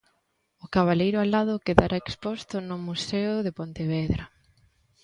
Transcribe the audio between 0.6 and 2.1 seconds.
O cabaleiro alado quedará